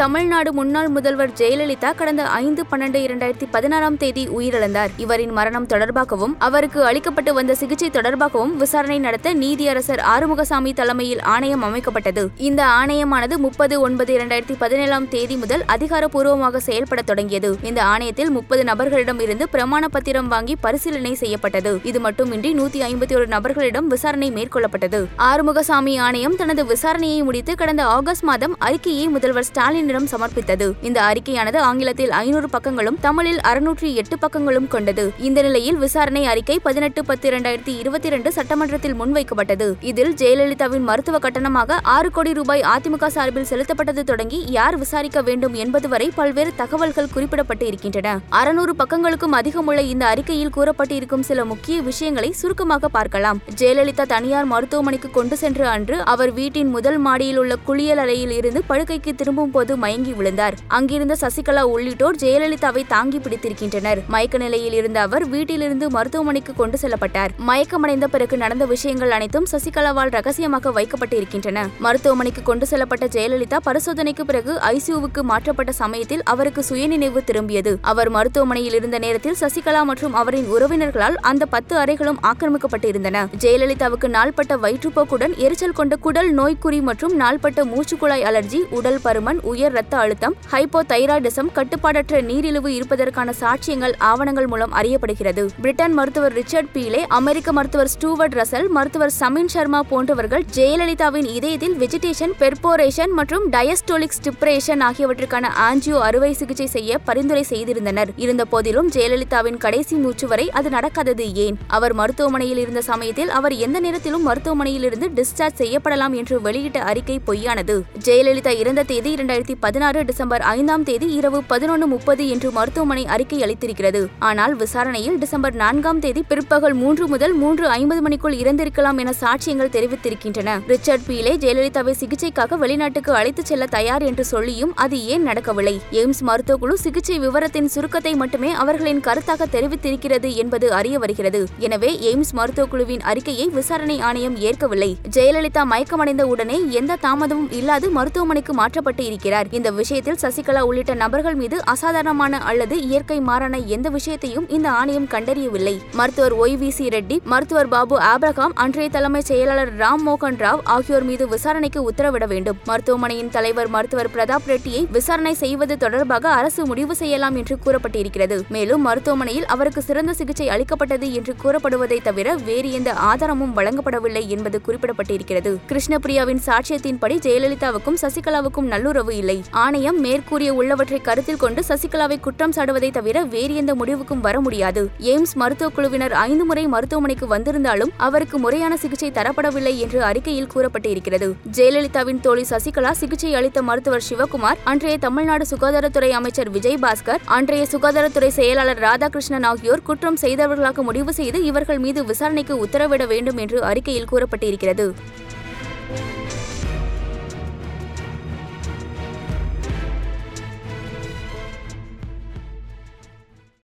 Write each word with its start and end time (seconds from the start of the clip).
தமிழ்நாடு 0.00 0.52
முன்னாள் 0.52 0.88
முதல்வர் 0.88 1.30
ஜெயலலிதா 1.30 1.94
கடந்த 1.94 2.22
ஐந்து 2.28 2.64
பன்னெண்டு 2.70 2.98
இரண்டாயிரத்தி 3.06 3.46
பதினாறாம் 3.50 3.96
தேதி 3.96 4.28
உயிரிழந்தார். 4.28 4.88
இவரின் 4.96 5.32
மரணம் 5.38 5.66
தொடர்பாகவும் 5.66 6.34
அவருக்கு 6.38 6.84
அளிக்கப்பட்டு 6.84 7.32
வந்த 7.34 7.54
சிகிச்சை 7.54 7.90
தொடர்பாகவும் 7.90 8.54
விசாரணை 8.56 8.98
நடத்த 8.98 9.34
நீதியரசர் 9.34 10.02
ஆறுமுகசாமி 10.12 10.72
தலைமையில் 10.72 11.20
ஆணையம் 11.20 11.64
அமைக்கப்பட்டது. 11.64 12.28
இந்த 12.36 12.64
ஆணையமானது 12.64 13.36
முப்பது 13.36 13.80
ஒன்பது 13.80 14.14
இரண்டாயிரத்தி 14.18 14.56
பதினேழாம் 14.58 15.08
தேதி 15.08 15.36
முதல் 15.36 15.64
அதிகாரப்பூர்வமாக 15.66 16.56
செயல்பட 16.56 17.02
தொடங்கியது. 17.02 17.58
இந்த 17.62 17.82
ஆணையத்தில் 17.84 18.30
முப்பது 18.30 18.64
நபர்களிடம் 18.64 19.20
இருந்து 19.20 19.48
பிரமாண 19.48 19.84
பத்திரம் 19.88 20.28
வாங்கி 20.28 20.56
பரிசீலனை 20.56 21.14
செய்யப்பட்டது. 21.14 21.80
இது 21.82 22.00
மட்டுமின்றி 22.00 22.54
நூத்தி 22.54 22.82
ஐம்பத்தி 22.90 23.14
ஒரு 23.14 23.26
நபர்களிடம் 23.26 23.86
விசாரணை 23.86 24.32
மேற்கொள்ளப்பட்டது. 24.32 25.06
ஆறுமுகசாமி 25.18 26.00
ஆணையம் 26.00 26.36
தனது 26.36 26.64
விசாரணையை 26.64 27.22
முடித்து 27.24 27.54
கடந்த 27.54 27.84
ஆகஸ்ட் 27.84 28.22
மாதம் 28.22 28.56
அறிக்கையை 28.58 29.08
முதல்வர் 29.08 29.44
ஸ்டாலின் 29.44 29.88
ஸ்டாலினிடம் 29.90 30.10
சமர்ப்பித்தது. 30.12 30.66
இந்த 30.88 30.98
அறிக்கையானது 31.10 31.58
ஆங்கிலத்தில் 31.68 32.12
ஐநூறு 32.22 32.48
பக்கங்களும் 32.54 32.98
தமிழில் 33.06 33.40
அறுநூற்றி 33.50 33.88
எட்டு 34.00 34.16
பக்கங்களும் 34.24 34.68
கொண்டது. 34.74 35.04
இந்த 35.28 35.38
நிலையில் 35.46 35.78
விசாரணை 35.84 36.22
அறிக்கை 36.32 36.56
பதினெட்டு 36.66 37.00
பத்து 37.08 37.26
இரண்டாயிரத்தி 37.30 37.72
இருபத்தி 37.82 38.08
இரண்டு 38.10 38.30
சட்டமன்றத்தில் 38.36 38.96
முன்வைக்கப்பட்டது. 39.00 39.68
இதில் 39.90 40.12
ஜெயலலிதாவின் 40.20 40.86
மருத்துவ 40.90 41.18
கட்டணமாக 41.26 41.78
ஆறு 41.94 42.10
கோடி 42.16 42.32
ரூபாய் 42.40 42.64
அதிமுக 42.74 43.08
சார்பில் 43.16 43.48
செலுத்தப்பட்டது 43.50 44.04
தொடங்கி 44.10 44.40
யார் 44.58 44.78
விசாரிக்க 44.82 45.22
வேண்டும் 45.28 45.56
என்பது 45.64 45.88
வரை 45.94 46.08
பல்வேறு 46.18 46.52
தகவல்கள் 46.62 47.12
குறிப்பிடப்பட்டு 47.14 47.66
இருக்கின்றன 47.70 48.16
அறுநூறு 48.40 48.74
பக்கங்களுக்கும் 48.82 49.36
அதிகமுள்ள 49.40 49.80
இந்த 49.92 50.04
அறிக்கையில் 50.12 50.54
கூறப்பட்டிருக்கும் 50.58 51.26
சில 51.30 51.44
முக்கிய 51.52 51.76
விஷயங்களை 51.90 52.30
சுருக்கமாக 52.42 52.88
பார்க்கலாம். 52.98 53.40
ஜெயலலிதா 53.60 54.06
தனியார் 54.14 54.50
மருத்துவமனைக்கு 54.54 55.10
கொண்டு 55.18 55.36
சென்ற 55.42 55.60
அன்று 55.74 55.96
அவர் 56.14 56.34
வீட்டின் 56.38 56.72
முதல் 56.76 56.98
மாடியில் 57.06 57.40
உள்ள 57.42 57.54
குளியல் 57.68 58.02
அறையில் 58.04 58.34
இருந்து 58.38 58.62
படுக்கைக்கு 58.70 59.12
திரும்பும் 59.20 59.52
போது 59.56 59.72
மயங்கி 59.82 60.12
விழுந்தார். 60.20 60.56
அங்கிருந்த 60.78 61.16
சசிகலா 61.20 61.62
உள்ளிட்டோர் 61.74 62.18
ஜெயலலிதாவை 62.22 62.82
தாங்கி 62.94 63.18
பிடித்திருக்கின்றனர். 63.18 64.00
மயக்க 64.14 64.38
நிலையில் 64.44 64.76
இருந்த 64.80 64.98
அவர் 65.06 65.24
வீட்டிலிருந்து 65.34 65.88
மருத்துவமனைக்கு 65.96 66.54
கொண்டு 66.54 66.78
செல்லப்பட்டார். 66.82 67.34
மயக்கமடைந்த 67.48 68.08
பிறகு 68.14 68.36
நடந்த 68.44 68.64
விஷயங்கள் 68.74 69.10
அனைத்தும் 69.10 69.46
சசிகலாவால் 69.52 70.14
ரகசியமாக 70.16 70.72
வைக்கப்பட்டிருக்கின்றன. 70.78 71.58
மருத்துவமனைக்கு 71.86 72.42
கொண்டு 72.42 72.66
செல்லப்பட்ட 72.70 73.06
ஜெயலலிதா 73.16 73.58
பரிசோதனைக்கு 73.68 74.24
பிறகு 74.30 74.52
ஐசியூவுக்கு 74.72 75.22
மாற்றப்பட்ட 75.30 75.72
சமயத்தில் 75.82 76.24
அவருக்கு 76.32 76.64
சுயநினைவு 76.70 77.22
திரும்பியது. 77.30 77.72
அவர் 77.92 78.10
மருத்துவமனையில் 78.16 78.76
இருந்த 78.80 78.98
நேரத்தில் 78.98 79.38
சசிகலா 79.40 79.82
மற்றும் 79.90 80.14
அவரின் 80.14 80.48
உறவினர்களால் 80.54 81.18
அந்த 81.30 81.46
பத்து 81.54 81.76
அறைகளும் 81.76 82.18
ஆக்கிரமிக்கப்பட்டிருந்தன. 82.30 83.24
ஜெயலலிதாவுக்கு 83.44 84.08
நாள்பட்ட 84.16 84.56
வயிற்றுப்போக்குடன் 84.64 85.36
எரிச்சல் 85.46 85.78
கொண்ட 85.80 85.96
குடல் 86.06 86.30
நோய்க்குறி 86.34 86.80
மற்றும் 86.90 87.16
நாள்பட்ட 87.20 87.64
மூச்சுக்குழாய் 87.72 88.26
அலர்ஜி 88.30 88.60
உடல் 88.78 89.00
பருமன் 89.04 89.40
உயர் 89.52 89.69
ரத்த 89.70 89.96
அழுத்தம் 89.96 90.34
ஹைப்போ 90.52 90.80
தைராய்டிசம் 90.88 91.50
கட்டுப்பாடற்ற 91.54 92.22
நீரிழிவு 92.22 92.74
இருப்பதற்கான 92.74 93.32
சாட்சியங்கள் 93.40 93.92
ஆவணங்கள் 93.98 94.46
மூலம் 94.46 94.72
அறியப்படுகிறது. 94.72 95.48
பிரிட்டன் 95.60 95.92
மருத்துவர் 95.92 96.32
ரிச்சர்ட் 96.32 96.68
பீலே 96.74 97.02
அமெரிக்க 97.08 97.52
மருத்துவர் 97.52 97.88
ஸ்டூவர்ட் 97.88 98.34
ரசல் 98.34 98.68
மருத்துவர் 98.68 99.10
சமின் 99.20 99.46
சர்மா 99.46 99.82
போன்றவர்கள் 99.82 100.44
ஜெயலலிதாவின் 100.54 101.24
இதயத்தில் 101.24 101.74
வெஜிடேஷன் 101.74 102.32
பெர்போரேஷன் 102.38 103.10
மற்றும் 103.10 103.52
டயஸ்டோலிக் 103.52 104.16
ஸ்டிப்ரேஷன் 104.20 104.82
ஆகியவற்றுக்கான 104.82 105.48
ஆஞ்சியோ 105.70 106.00
அறுவை 106.00 106.32
சிகிச்சை 106.32 106.66
செய்ய 106.66 106.98
பரிந்துரை 106.98 107.44
செய்திருந்தனர். 107.48 108.08
இருந்த 108.16 108.44
போதிலும் 108.44 108.90
ஜெயலலிதாவின் 108.90 109.56
கடைசி 109.56 109.96
மூச்சு 109.96 110.28
வரை 110.28 110.50
அது 110.50 110.68
நடக்காதது 110.68 111.34
ஏன்? 111.34 111.58
அவர் 111.66 111.94
மருத்துவமனையில் 111.94 112.58
இருந்த 112.58 112.82
சமயத்தில் 112.82 113.28
அவர் 113.28 113.52
எந்த 113.52 113.80
நேரத்திலும் 113.80 114.22
மருத்துவமனையில் 114.22 114.82
இருந்து 114.82 115.08
டிஸ்சார்ஜ் 115.08 115.58
செய்யப்படலாம் 115.58 116.12
என்று 116.12 116.40
வெளியிட்ட 116.40 116.78
அறிக்கை 116.78 117.20
பொய்யானது. 117.26 117.82
ஜெயலலிதா 118.04 118.56
இறந்த 118.56 118.82
தேதி 118.82 119.14
இரண்டாயிரத்தி 119.14 119.49
பதினாறு 119.54 120.04
டிசம்பர் 120.04 120.40
ஐந்தாம் 120.40 120.82
தேதி 120.82 121.12
இரவு 121.12 121.42
பதினொன்று 121.42 121.86
முப்பது 121.86 122.28
என்று 122.28 122.50
மருத்துவமனை 122.50 123.06
அறிக்கை 123.06 123.40
அளித்திருக்கிறது. 123.40 124.06
ஆனால் 124.18 124.54
விசாரணையில் 124.54 125.18
டிசம்பர் 125.18 125.54
நான்காம் 125.54 126.00
தேதி 126.00 126.22
பிற்பகல் 126.22 126.72
மூன்று 126.72 127.08
முதல் 127.08 127.32
மூன்று 127.32 127.68
ஐம்பது 127.68 128.08
மணிக்குள் 128.08 128.32
இறந்திருக்கலாம் 128.32 128.98
என 128.98 129.12
சாட்சியங்கள் 129.20 129.72
தெரிவித்திருக்கின்றன. 129.72 130.60
ரிச்சர்ட் 130.66 131.00
பீலே 131.08 131.36
ஜெயலலிதாவை 131.36 131.94
சிகிச்சைக்காக 132.00 132.58
வெளிநாட்டுக்கு 132.58 133.12
அழைத்துச் 133.12 133.44
செல்ல 133.44 133.66
தயார் 133.66 134.02
என்று 134.02 134.24
சொல்லியும் 134.24 134.72
அது 134.74 135.06
ஏன் 135.06 135.22
நடக்கவில்லை? 135.22 135.80
எய்ம்ஸ் 135.90 136.22
மருத்துவக்குழு 136.26 136.72
சிகிச்சை 136.72 137.18
விவரத்தின் 137.18 137.68
சுருக்கத்தை 137.68 138.14
மட்டுமே 138.14 138.52
அவர்களின் 138.52 139.00
கருத்தாக 139.00 139.46
தெரிவித்திருக்கிறது 139.52 140.34
என்பது 140.34 140.72
அறிய 140.72 140.98
வருகிறது. 140.98 141.46
எனவே 141.58 142.14
எய்ம்ஸ் 142.14 142.34
மருத்துவக்குழுவின் 142.36 143.00
அறிக்கையை 143.00 143.48
விசாரணை 143.48 144.00
ஆணையம் 144.00 144.36
ஏற்கவில்லை. 144.36 144.96
ஜெயலலிதா 145.16 145.64
மயக்கமடைந்த 145.70 146.22
உடனே 146.22 146.60
எந்த 146.68 146.96
தாமதமும் 147.02 147.52
இல்லாது 147.52 147.90
மருத்துவமனைக்கு 147.90 148.52
மாற்றப்பட்டு 148.52 149.04
இருக்கிறார். 149.04 149.39
இந்த 149.50 149.70
விஷயத்தில் 149.70 150.18
சசிகலா 150.22 150.60
உள்ளிட்ட 150.60 150.94
நபர்கள் 150.94 151.34
மீது 151.34 151.64
அசாதாரணமான 151.64 152.38
அல்லது 152.38 152.82
இயற்கை 152.82 153.20
மாறான 153.20 153.58
எந்த 153.58 153.88
விஷயத்தையும் 153.88 154.48
இந்த 154.48 154.70
ஆணையம் 154.70 155.08
கண்டறியவில்லை. 155.08 155.80
மருத்துவர் 155.92 156.36
ஒய் 156.36 156.56
வி 156.62 156.68
சி 156.68 156.88
ரெட்டி 156.88 157.16
மருத்துவர் 157.24 157.68
பாபு 157.68 157.98
ஆப்ரகாம் 158.00 158.54
அன்றைய 158.54 158.90
தலைமைச் 158.90 159.24
செயலாளர் 159.24 159.76
ராம் 159.76 160.04
மோகன் 160.06 160.38
ராவ் 160.38 160.58
ஆகியோர் 160.64 161.02
மீது 161.02 161.28
விசாரணைக்கு 161.28 161.90
உத்தரவிட 161.90 162.26
வேண்டும். 162.26 162.58
மருத்துவமனையின் 162.64 163.30
தலைவர் 163.30 163.68
மருத்துவர் 163.68 164.10
பிரதாப் 164.14 164.48
ரெட்டியை 164.48 164.86
விசாரணை 164.90 165.34
செய்வது 165.34 165.76
தொடர்பாக 165.76 166.28
அரசு 166.28 166.66
முடிவு 166.66 166.94
செய்யலாம் 166.94 167.36
என்று 167.36 167.56
கூறப்பட்டிருக்கிறது. 167.64 168.38
மேலும் 168.48 168.82
மருத்துவமனையில் 168.82 169.46
அவருக்கு 169.46 169.82
சிறந்த 169.82 170.12
சிகிச்சை 170.12 170.48
அளிக்கப்பட்டது 170.48 171.14
என்று 171.14 171.34
கூறப்படுவதை 171.42 171.98
தவிர 172.02 172.34
வேறு 172.34 172.72
எந்த 172.72 172.92
ஆதாரமும் 172.92 173.56
வழங்கப்படவில்லை 173.56 174.26
என்பது 174.26 174.60
குறிப்பிடப்பட்டிருக்கிறது. 174.66 175.52
கிருஷ்ணபிரியாவின் 175.68 176.42
சாட்சியத்தின்படி 176.46 177.16
ஜெயலலிதாவுக்கும் 177.26 178.00
சசிகலாவுக்கும் 178.02 178.70
நல்லுறவு 178.74 179.16
இல்லை. 179.16 179.29
ஆணையம் 179.50 180.00
மேற்கூறிய 180.00 180.54
உள்ளவற்றை 180.54 181.00
கருத்தில் 181.00 181.36
கொண்டு 181.36 181.62
சசிகலாவை 181.68 182.20
குற்றம் 182.20 182.52
சாடுவதை 182.52 182.90
தவிர 182.90 183.24
வேறு 183.24 183.54
எந்த 183.54 183.74
முடிவுக்கும் 183.74 184.20
வர 184.20 184.40
முடியாது. 184.40 184.88
எய்ம்ஸ் 184.98 185.34
மருத்துவக் 185.34 185.74
குழுவினர் 185.74 186.12
ஐந்து 186.12 186.44
முறை 186.44 186.66
மருத்துவமனைக்கு 186.66 187.26
வந்திருந்தாலும் 187.26 187.90
அவருக்கு 187.96 188.38
முறையான 188.38 188.76
சிகிச்சை 188.76 189.10
தரப்படவில்லை 189.10 189.78
என்று 189.78 190.02
அறிக்கையில் 190.02 190.48
கூறப்பட்டிருக்கிறது. 190.54 191.34
ஜெயலலிதாவின் 191.52 192.20
தோழி 192.20 192.44
சசிகலா 192.50 192.90
சிகிச்சை 192.90 193.34
அளித்த 193.34 193.62
மருத்துவர் 193.62 194.04
சிவகுமார் 194.08 194.58
அன்றைய 194.64 194.98
தமிழ்நாடு 194.98 195.46
சுகாதாரத்துறை 195.50 196.10
அமைச்சர் 196.10 196.50
விஜயபாஸ்கர் 196.50 197.18
அன்றைய 197.24 197.66
சுகாதாரத்துறை 197.72 198.28
செயலாளர் 198.28 198.78
ராதாகிருஷ்ணன் 198.78 199.42
ஆகியோர் 199.42 199.82
குற்றம் 199.82 200.16
செய்தவர்களாக 200.20 200.82
முடிவு 200.82 201.12
செய்து 201.12 201.44
இவர்கள் 201.44 201.78
மீது 201.78 202.04
விசாரணைக்கு 202.04 202.64
உத்தரவிட 202.64 203.06
வேண்டும் 203.06 203.36
என்று 203.36 203.62
அறிக்கையில் 203.62 204.06
கூறப்பட்டிருக்கிறது. 204.12 204.92